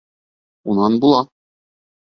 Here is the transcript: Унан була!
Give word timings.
Унан 0.71 0.99
була! 1.05 1.23